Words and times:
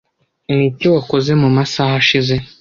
Niki 0.55 0.85
wakoze 0.93 1.31
mumasaha 1.41 1.93
ashize? 2.01 2.35